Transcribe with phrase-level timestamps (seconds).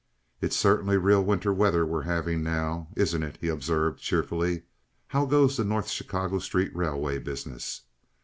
[0.41, 4.63] "It's certainly real winter weather we're having now, isn't it?" he observed, cheerfully.
[5.09, 7.81] "How goes the North Chicago Street Railway business?"